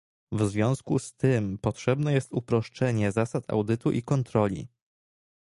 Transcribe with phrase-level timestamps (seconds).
[0.31, 4.67] W związku z tym potrzebne jest uproszczenie zasad audytu i kontroli